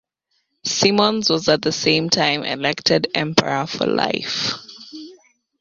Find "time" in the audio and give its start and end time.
2.09-2.43